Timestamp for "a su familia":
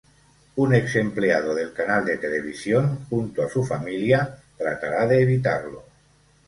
3.43-4.35